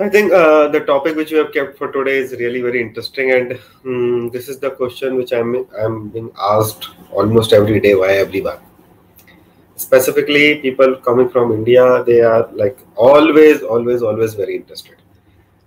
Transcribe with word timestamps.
I 0.00 0.08
think 0.08 0.32
uh, 0.32 0.68
the 0.68 0.80
topic 0.80 1.16
which 1.16 1.30
you 1.30 1.36
have 1.36 1.52
kept 1.52 1.76
for 1.76 1.92
today 1.92 2.16
is 2.16 2.32
really 2.32 2.62
very 2.62 2.80
interesting, 2.80 3.32
and 3.32 3.60
um, 3.84 4.30
this 4.30 4.48
is 4.48 4.58
the 4.58 4.70
question 4.70 5.16
which 5.16 5.32
I'm 5.34 5.66
I'm 5.78 6.08
being 6.08 6.30
asked 6.40 6.88
almost 7.10 7.52
every 7.52 7.78
day 7.78 7.92
by 7.92 8.12
everyone. 8.12 8.58
Specifically, 9.76 10.60
people 10.60 10.96
coming 10.96 11.28
from 11.28 11.52
India, 11.52 12.02
they 12.04 12.22
are 12.22 12.50
like 12.52 12.78
always, 12.96 13.60
always, 13.60 14.00
always 14.00 14.32
very 14.32 14.56
interested. 14.56 14.96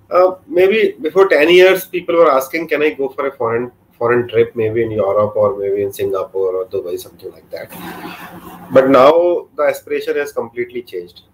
Uh, 0.10 0.38
maybe 0.48 0.96
before 1.00 1.28
ten 1.28 1.52
years, 1.52 1.86
people 1.86 2.16
were 2.16 2.32
asking, 2.32 2.68
"Can 2.68 2.82
I 2.82 2.90
go 2.96 3.10
for 3.10 3.28
a 3.28 3.32
foreign 3.32 3.72
foreign 4.00 4.28
trip, 4.28 4.56
maybe 4.56 4.82
in 4.82 4.90
Europe 4.90 5.36
or 5.36 5.56
maybe 5.56 5.84
in 5.84 5.94
Singapore 5.94 6.56
or 6.56 6.66
Dubai, 6.66 6.98
something 6.98 7.32
like 7.32 7.48
that?" 7.52 7.70
But 8.74 8.90
now 8.90 9.50
the 9.56 9.70
aspiration 9.76 10.16
has 10.16 10.32
completely 10.32 10.82
changed 10.82 11.26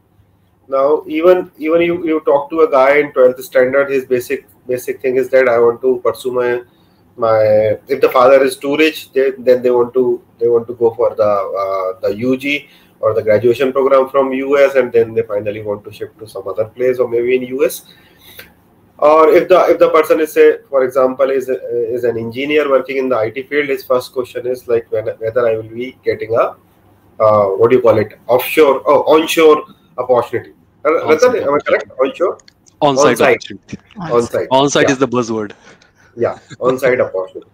now 0.68 1.04
even 1.08 1.52
even 1.58 1.82
you, 1.82 2.06
you 2.06 2.20
talk 2.22 2.50
to 2.50 2.62
a 2.62 2.72
guy 2.72 2.98
in 2.98 3.12
12th 3.12 3.42
standard 3.42 3.90
his 3.90 4.06
basic 4.06 4.46
basic 4.68 5.02
thing 5.02 5.16
is 5.16 5.30
that 5.30 5.50
i 5.50 5.58
want 5.58 5.82
to 5.82 6.00
pursue 6.04 6.32
my 6.32 6.62
my 7.18 7.38
if 7.88 8.00
the 8.00 8.10
father 8.10 8.44
is 8.44 8.58
too 8.58 8.78
rich 8.78 9.12
they, 9.12 9.32
then 9.38 9.62
they 9.62 9.72
want 9.72 9.94
to 9.94 10.22
they 10.40 10.48
want 10.48 10.68
to 10.68 10.74
go 10.74 10.94
for 10.94 11.14
the 11.16 11.32
uh, 11.64 12.00
the 12.00 12.12
ug 12.28 12.46
or 13.00 13.14
the 13.14 13.22
graduation 13.22 13.74
program 13.74 14.08
from 14.10 14.32
us 14.32 14.76
and 14.76 14.92
then 14.92 15.14
they 15.14 15.24
finally 15.24 15.62
want 15.62 15.84
to 15.84 15.92
shift 15.92 16.18
to 16.20 16.28
some 16.28 16.48
other 16.48 16.66
place 16.66 17.00
or 17.00 17.08
maybe 17.10 17.36
in 17.36 17.44
us 17.66 17.94
or 19.00 19.30
if 19.30 19.50
the 19.50 19.60
if 19.72 19.80
the 19.80 19.90
person 19.90 20.20
is 20.20 20.32
say 20.32 20.60
for 20.70 20.84
example 20.84 21.30
is 21.30 21.50
is 21.50 22.04
an 22.04 22.18
engineer 22.18 22.70
working 22.70 22.98
in 22.98 23.10
the 23.10 23.20
it 23.20 23.50
field 23.50 23.68
his 23.68 23.84
first 23.84 24.14
question 24.14 24.46
is 24.46 24.68
like 24.68 24.90
whether 24.92 25.48
i 25.48 25.56
will 25.58 25.74
be 25.82 25.98
getting 26.04 26.36
a 26.36 26.56
uh, 27.20 27.46
what 27.60 27.70
do 27.70 27.76
you 27.76 27.82
call 27.82 27.98
it 27.98 28.20
offshore 28.28 28.80
or 28.82 28.98
onshore 29.16 29.64
opportunity. 30.04 30.54
Uh, 30.86 31.06
Ratan, 31.08 31.36
am 31.38 31.54
I 31.54 31.60
correct? 31.60 31.92
Onshore? 32.06 32.38
On-site. 32.82 33.22
On-site. 33.22 33.44
On-site, 34.00 34.48
on-site 34.52 34.88
yeah. 34.88 34.94
is 34.94 34.98
the 34.98 35.08
buzzword. 35.08 35.54
Yeah, 36.16 36.40
on-site 36.60 37.00
opportunity. 37.00 37.50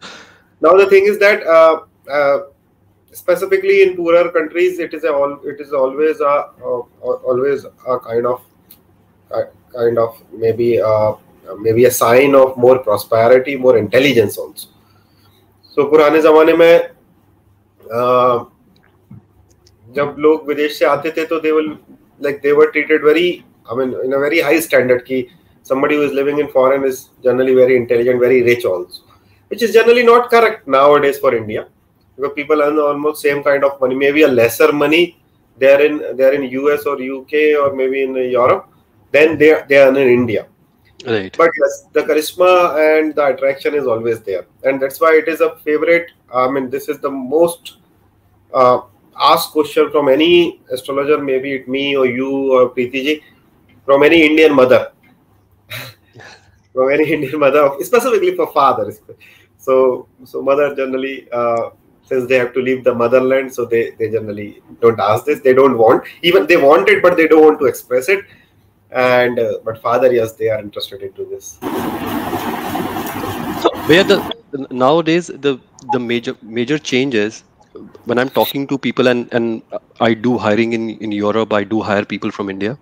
Now 0.62 0.76
the 0.76 0.88
thing 0.88 1.06
is 1.06 1.20
that 1.20 1.46
uh, 1.46 1.82
uh, 2.10 2.40
specifically 3.12 3.84
in 3.84 3.96
poorer 3.96 4.32
countries, 4.32 4.80
it 4.80 4.94
is 4.94 5.04
a 5.04 5.14
all 5.14 5.40
it 5.44 5.60
is 5.60 5.74
always 5.74 6.20
a 6.22 6.26
uh, 6.26 6.82
always 7.04 7.66
a 7.66 8.00
kind 8.00 8.26
of 8.26 8.42
kind 9.76 9.98
of 10.00 10.24
maybe 10.32 10.82
uh, 10.82 11.14
maybe 11.60 11.86
a 11.86 11.92
sign 11.92 12.34
of 12.36 12.58
more 12.58 12.80
prosperity, 12.80 13.56
more 13.56 13.78
intelligence 13.78 14.38
also. 14.38 14.70
So 15.76 15.86
पुराने 15.90 16.22
जमाने 16.22 16.54
में 16.58 16.90
जब 19.96 20.16
लोग 20.20 20.48
विदेश 20.48 20.78
से 20.80 20.86
आते 20.86 21.12
थे 21.18 21.26
तो 21.26 21.40
they 21.40 21.52
will 21.52 21.78
like 22.20 22.42
they 22.42 22.54
were 22.60 22.70
treated 22.72 23.02
very 23.02 23.46
i 23.70 23.76
mean 23.76 23.90
in 24.06 24.14
a 24.14 24.20
very 24.26 24.40
high 24.48 24.60
standard 24.60 25.06
ki 25.10 25.20
somebody 25.70 25.96
who 25.96 26.04
is 26.08 26.14
living 26.20 26.40
in 26.44 26.48
foreign 26.58 26.84
is 26.92 26.98
generally 27.28 27.56
very 27.62 27.76
intelligent 27.82 28.20
very 28.28 28.42
rich 28.50 28.66
also 28.66 29.02
which 29.50 29.62
is 29.66 29.74
generally 29.78 30.04
not 30.04 30.30
correct 30.30 30.68
nowadays 30.68 31.18
for 31.20 31.34
india. 31.36 31.68
Because 32.16 32.34
people 32.34 32.62
earn 32.64 32.80
almost 32.80 33.22
same 33.22 33.44
kind 33.44 33.64
of 33.64 33.80
money 33.80 33.96
maybe 33.96 34.24
a 34.24 34.28
lesser 34.28 34.72
money 34.72 35.04
they're 35.62 35.84
in 35.88 35.96
they're 36.18 36.34
in 36.38 36.44
us 36.44 36.86
or 36.86 36.96
uk 37.18 37.34
or 37.62 37.76
maybe 37.76 38.04
in 38.04 38.16
europe 38.16 38.68
then 39.12 39.38
they 39.38 39.52
they 39.70 39.78
are 39.78 39.90
in 39.90 40.10
india. 40.20 40.48
Right. 41.06 41.36
But 41.38 41.52
yes 41.62 41.74
the 41.94 42.02
charisma 42.10 42.52
and 42.88 43.14
the 43.14 43.26
attraction 43.28 43.76
is 43.76 43.86
always 43.86 44.22
there. 44.22 44.46
And 44.64 44.82
that's 44.82 45.00
why 45.00 45.12
it 45.22 45.28
is 45.28 45.42
a 45.42 45.56
favorite 45.58 46.08
i 46.34 46.50
mean 46.50 46.70
this 46.70 46.90
is 46.90 47.00
the 47.00 47.12
most 47.12 47.78
uh, 48.54 48.80
ask 49.20 49.52
question 49.52 49.92
from 49.92 50.10
any 50.10 50.62
astrologer, 50.72 51.18
maybe 51.18 51.54
it 51.54 51.68
me 51.68 51.96
or 51.96 52.06
you 52.06 52.54
or 52.54 52.70
Preeti 52.70 53.04
ji, 53.04 53.24
from 53.86 54.04
any 54.04 54.26
Indian 54.26 54.56
mother, 54.56 54.92
from 56.74 56.92
any 56.92 57.12
Indian 57.14 57.40
mother, 57.40 57.72
specifically 57.82 58.36
for 58.36 58.52
fathers. 58.52 59.02
So, 59.58 60.08
so 60.24 60.42
mother 60.42 60.76
generally, 60.76 61.28
uh, 61.32 61.72
since 62.04 62.28
they 62.30 62.36
have 62.36 62.54
to 62.54 62.62
leave 62.62 62.84
the 62.84 62.94
motherland, 62.94 63.54
so 63.54 63.66
they, 63.66 63.92
they 64.00 64.10
generally 64.10 64.62
don't 64.82 65.00
ask 65.00 65.26
this. 65.26 65.42
They 65.42 65.54
don't 65.54 65.78
want, 65.78 66.06
even 66.22 66.48
they 66.48 66.58
want 66.58 66.88
it, 66.90 67.02
but 67.02 67.18
they 67.18 67.28
don't 67.28 67.44
want 67.44 67.60
to 67.60 67.66
express 67.66 68.08
it. 68.08 68.24
And 68.92 69.38
uh, 69.38 69.60
but 69.66 69.82
father, 69.82 70.14
yes, 70.14 70.34
they 70.34 70.50
are 70.50 70.60
interested 70.60 71.02
into 71.02 71.26
this. 71.26 71.58
So 73.62 73.70
where 73.88 74.06
the 74.06 74.34
nowadays 74.72 75.28
the 75.28 75.60
the 75.92 76.00
major 76.00 76.38
major 76.42 76.78
changes 76.80 77.44
when 78.05 78.19
I'm 78.19 78.29
talking 78.29 78.67
to 78.67 78.79
people 78.79 79.09
and 79.09 79.29
and 79.33 79.63
I 80.01 80.15
do 80.15 80.37
hiring 80.39 80.73
in 80.79 80.91
in 81.07 81.13
Europe, 81.13 81.53
I 81.53 81.65
do 81.65 81.81
hire 81.81 82.05
people 82.05 82.31
from 82.31 82.51
India. 82.51 82.77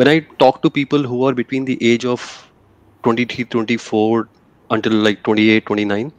When 0.00 0.08
I 0.08 0.20
talk 0.44 0.62
to 0.62 0.70
people 0.70 1.02
who 1.12 1.24
are 1.28 1.34
between 1.34 1.64
the 1.64 1.78
age 1.92 2.04
of 2.04 2.26
23, 3.02 3.44
24 3.44 4.28
until 4.70 4.92
like 4.92 5.22
28, 5.22 5.66
29, 5.66 6.12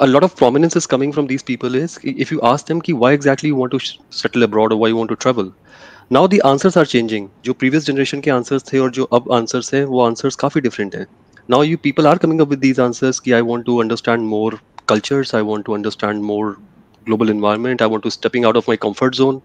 a 0.00 0.06
lot 0.06 0.24
of 0.24 0.36
prominence 0.36 0.76
is 0.76 0.86
coming 0.86 1.12
from 1.12 1.26
these 1.26 1.42
people 1.42 1.74
is 1.74 1.98
if 2.02 2.30
you 2.32 2.40
ask 2.50 2.66
them 2.66 2.80
ki 2.86 2.92
why 3.02 3.12
exactly 3.12 3.50
you 3.52 3.56
want 3.56 3.72
to 3.72 3.80
settle 4.20 4.42
abroad 4.42 4.72
or 4.72 4.78
why 4.82 4.88
you 4.92 4.96
want 4.96 5.12
to 5.14 5.16
travel 5.24 5.52
now 6.16 6.22
the 6.32 6.40
answers 6.48 6.78
are 6.82 6.84
changing 6.92 7.28
जो 7.48 7.54
previous 7.60 7.86
generation 7.90 8.22
के 8.22 8.32
answers 8.36 8.66
थे 8.72 8.78
और 8.78 8.90
जो 8.98 9.04
अब 9.18 9.28
answers 9.38 9.72
हैं 9.74 9.84
वो 9.92 10.02
answers 10.08 10.36
काफी 10.42 10.62
different 10.66 10.96
हैं 11.00 11.06
now 11.54 11.60
you 11.68 11.78
people 11.86 12.10
are 12.12 12.18
coming 12.24 12.42
up 12.44 12.54
with 12.54 12.64
these 12.66 12.82
answers 12.86 13.20
कि 13.26 13.34
I 13.38 13.42
want 13.50 13.66
to 13.70 13.78
understand 13.84 14.28
more 14.34 14.52
cultures 14.92 15.34
I 15.40 15.42
want 15.50 15.66
to 15.70 15.76
understand 15.78 16.24
more 16.32 16.56
global 17.09 17.33
environment 17.33 17.83
i 17.85 17.89
want 17.93 18.05
to 18.07 18.11
stepping 18.17 18.47
out 18.49 18.59
of 18.61 18.69
my 18.71 18.77
comfort 18.85 19.19
zone 19.21 19.41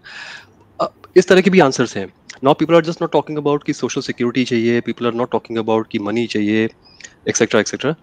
uh, 0.79 0.87
इस 1.17 1.27
तरह 1.27 1.41
के 1.41 1.49
भी 1.49 1.59
answers 1.59 1.95
हैं 1.97 2.05
now 2.43 2.53
people 2.59 2.75
are 2.75 2.85
just 2.85 3.01
not 3.01 3.11
talking 3.11 3.37
about 3.37 3.63
कि 3.63 3.73
social 3.73 4.01
security 4.01 4.43
चाहिए 4.51 4.79
people 4.87 5.05
are 5.07 5.13
not 5.13 5.31
talking 5.31 5.57
about 5.57 5.87
कि 5.91 5.99
money 6.07 6.25
चाहिए 6.27 6.69
etcetera 7.27 7.59
etcetera 7.59 7.95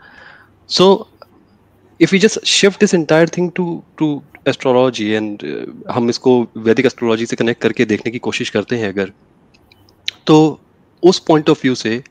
so 0.69 0.91
we 2.01 2.19
just 2.19 2.39
shift 2.51 2.81
this 2.83 2.95
entire 2.97 3.31
thing 3.33 3.49
to 3.57 3.65
to 4.01 4.07
astrology 4.53 5.09
and 5.17 5.43
uh, 5.45 5.67
हम 5.95 6.09
इसको 6.11 6.33
वैदिक 6.69 6.87
एस्ट्रोलॉजी 6.87 7.27
से 7.27 7.37
connect 7.37 7.61
करके 7.63 7.85
देखने 7.85 8.13
की 8.13 8.19
कोशिश 8.29 8.51
करते 8.51 8.77
हैं 8.79 8.89
अगर 8.93 9.13
तो 10.27 10.39
उस 11.03 11.19
पॉइंट 11.27 11.51
ऑफ़ 11.51 11.61
व्यू 11.63 11.75
से 11.75 12.03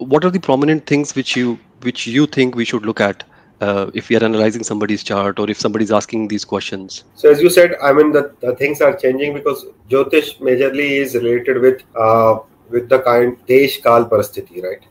what 0.00 0.24
are 0.24 0.30
the 0.30 0.40
prominent 0.40 0.86
things 0.86 1.14
which 1.14 1.36
you 1.36 1.58
which 1.82 2.06
you 2.06 2.26
think 2.26 2.56
we 2.56 2.64
should 2.64 2.86
look 2.90 3.00
at 3.00 3.24
uh, 3.61 3.89
if 3.93 4.09
we 4.09 4.17
are 4.17 4.23
analyzing 4.23 4.63
somebody's 4.63 5.03
chart 5.03 5.39
or 5.39 5.49
if 5.49 5.59
somebody's 5.59 5.91
asking 5.91 6.27
these 6.27 6.45
questions? 6.45 7.03
So, 7.15 7.29
as 7.29 7.41
you 7.41 7.49
said, 7.49 7.75
I 7.81 7.93
mean, 7.93 8.11
the, 8.11 8.33
the 8.41 8.55
things 8.55 8.81
are 8.81 8.95
changing 8.95 9.33
because 9.33 9.65
Jyotish 9.89 10.39
majorly 10.39 10.91
is 11.01 11.15
related 11.15 11.61
with 11.61 11.81
uh, 11.95 12.39
with 12.69 12.89
the 12.89 12.99
kind 12.99 13.37
Desh 13.47 13.81
Kal 13.81 14.05
Parasthiti, 14.05 14.63
right? 14.63 14.85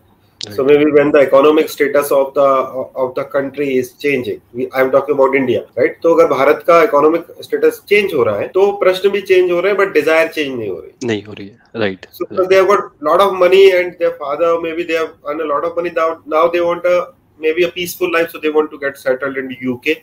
Right. 0.47 0.55
So 0.55 0.65
maybe 0.65 0.91
when 0.93 1.11
the 1.13 1.21
economic 1.21 1.69
status 1.69 2.13
of 2.13 2.35
the 2.35 2.43
of 2.43 3.15
the 3.15 3.25
country 3.25 3.77
is 3.77 3.95
changing, 3.95 4.43
we, 4.53 4.69
I'm 4.73 4.91
talking 4.91 5.15
about 5.15 5.35
India, 5.35 5.65
right? 5.77 5.95
तो 6.03 6.15
अगर 6.15 6.27
भारत 6.33 6.65
का 6.69 6.81
economic 6.87 7.25
status 7.47 7.81
change 7.93 8.13
हो 8.15 8.23
रहा 8.23 8.39
है 8.41 8.49
तो 8.57 8.71
प्रश्न 8.83 9.09
भी 9.11 9.23
change 9.31 9.51
हो 9.53 9.61
रहे 9.61 9.73
हैं 9.73 9.79
but 9.79 9.95
desire 9.97 10.29
change 10.37 10.59
नहीं 10.59 10.69
हो 10.71 10.79
रही 10.81 11.07
नहीं 11.07 11.23
हो 11.25 11.33
रही 11.33 11.49
है 11.49 11.83
right 11.85 12.07
so 12.19 12.29
right. 12.31 12.51
they 12.51 12.59
have 12.61 12.69
got 12.73 12.91
lot 13.11 13.25
of 13.27 13.35
money 13.45 13.65
and 13.79 13.99
their 14.03 14.13
father 14.23 14.53
maybe 14.67 14.87
they 14.91 14.99
have 15.03 15.15
earned 15.27 15.47
a 15.47 15.49
lot 15.55 15.65
of 15.71 15.75
money 15.81 15.95
now 16.01 16.09
now 16.37 16.47
they 16.57 16.63
want 16.69 16.87
a 16.93 16.97
maybe 17.54 17.64
a 17.64 17.70
peaceful 17.76 18.12
life 18.14 18.30
so 18.30 18.40
they 18.40 18.50
want 18.52 18.70
to 18.72 18.78
get 18.78 18.96
settled 18.98 19.38
in 19.38 19.56
UK 19.64 19.98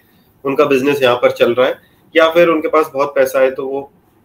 उनका 0.44 0.64
business 0.66 1.02
यहाँ 1.02 1.16
पर 1.22 1.30
चल 1.38 1.54
रहा 1.54 1.66
है। 1.66 1.74
या 2.14 2.28
फिर 2.32 2.48
उनके 2.48 2.68
पास 2.68 2.90
बहुत 2.94 3.12
पैसा 3.14 3.40
है 3.40 3.50
तो 3.54 3.66
वो 3.66 3.80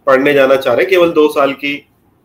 पढ़ने 0.07 0.33
जाना 0.33 0.55
चाह 0.55 0.73
रहे 0.73 0.83
हैं। 0.83 0.89
केवल 0.89 1.11
दो 1.13 1.27
साल 1.31 1.53
की 1.53 1.75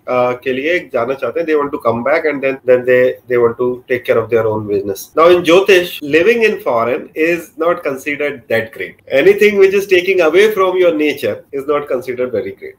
uh, 0.06 0.34
के 0.44 0.52
लिए 0.52 0.78
जाना 0.92 1.14
चाहते 1.14 1.40
हैं। 1.40 1.46
They 1.46 1.54
want 1.54 1.70
to 1.72 1.78
come 1.78 2.02
back 2.02 2.26
and 2.26 2.40
then 2.42 2.54
then 2.66 2.82
they 2.84 2.98
they 3.28 3.36
want 3.36 3.56
to 3.56 3.72
take 3.88 4.02
care 4.04 4.18
of 4.18 4.28
their 4.30 4.44
own 4.46 4.66
business 4.66 5.12
now 5.18 5.30
in 5.30 5.42
jyotish 5.44 5.98
living 6.02 6.44
in 6.44 6.56
foreign 6.64 7.08
is 7.24 7.48
not 7.60 7.80
considered 7.84 8.40
that 8.48 8.70
great 8.74 8.96
anything 9.20 9.58
which 9.58 9.74
is 9.74 9.88
taking 9.90 10.20
away 10.22 10.48
from 10.52 10.78
your 10.78 10.94
nature 10.96 11.42
is 11.54 11.64
not 11.68 11.88
considered 11.88 12.34
very 12.34 12.50
great 12.50 12.74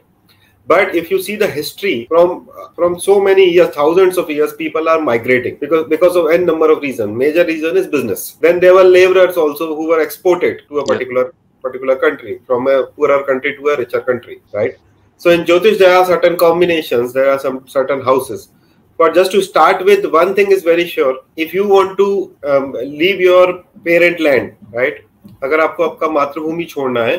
but 0.68 0.94
if 0.94 1.10
you 1.10 1.20
see 1.22 1.36
the 1.36 1.46
history 1.46 2.06
from 2.08 2.48
from 2.74 2.98
so 2.98 3.20
many 3.20 3.50
years, 3.50 3.74
thousands 3.74 4.16
of 4.16 4.30
years, 4.30 4.54
people 4.54 4.88
are 4.88 5.00
migrating 5.00 5.56
because 5.60 5.86
because 5.88 6.16
of 6.16 6.30
n 6.30 6.46
number 6.46 6.70
of 6.70 6.80
reasons. 6.80 7.16
Major 7.16 7.44
reason 7.44 7.76
is 7.76 7.86
business. 7.86 8.32
Then 8.40 8.60
there 8.60 8.74
were 8.74 8.84
laborers 8.84 9.36
also 9.36 9.74
who 9.76 9.88
were 9.88 10.00
exported 10.00 10.62
to 10.68 10.78
a 10.78 10.86
particular 10.86 11.24
yeah. 11.24 11.60
particular 11.60 11.96
country 11.96 12.40
from 12.46 12.66
a 12.68 12.86
poorer 12.86 13.22
country 13.24 13.56
to 13.56 13.68
a 13.68 13.76
richer 13.76 14.00
country, 14.00 14.40
right? 14.52 14.78
So 15.18 15.30
in 15.30 15.44
Jyotish, 15.44 15.78
there 15.78 15.96
are 15.96 16.06
certain 16.06 16.36
combinations. 16.36 17.12
There 17.12 17.30
are 17.30 17.38
some 17.38 17.68
certain 17.68 18.02
houses. 18.02 18.48
But 18.96 19.14
just 19.14 19.32
to 19.32 19.42
start 19.42 19.84
with, 19.84 20.04
one 20.06 20.34
thing 20.34 20.50
is 20.50 20.62
very 20.62 20.86
sure: 20.86 21.14
if 21.36 21.52
you 21.52 21.68
want 21.68 21.98
to 21.98 22.36
um, 22.44 22.72
leave 22.72 23.20
your 23.20 23.64
parent 23.84 24.20
land, 24.20 24.56
right? 24.72 25.04
अगर 25.42 25.60
आपको 25.60 25.82
आपका 25.82 26.08
मातृभूमि 26.08 26.64
छोड़ना 26.72 27.04
है 27.04 27.16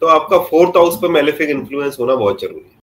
तो 0.00 0.06
आपका 0.06 0.38
fourth 0.50 0.76
house 0.76 0.96
पे 1.02 1.08
malefic 1.12 1.50
influence 1.50 1.96
होना 2.00 2.14
बहुत 2.14 2.40
जरूरी 2.40 2.60
है 2.60 2.78